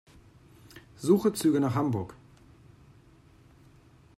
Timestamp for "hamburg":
1.75-2.15